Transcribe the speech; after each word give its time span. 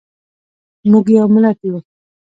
موږ 0.91 1.05
یو 1.17 1.25
ملت 1.33 1.59
یو. 1.67 1.77